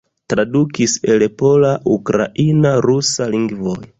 Tradukis 0.31 0.95
el 1.15 1.25
pola, 1.41 1.75
ukraina, 1.97 2.75
rusa 2.89 3.31
lingvoj. 3.37 3.81